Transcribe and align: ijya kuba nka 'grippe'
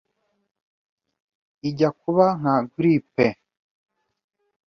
ijya 1.69 1.89
kuba 1.99 2.25
nka 2.39 2.55
'grippe' 2.63 3.27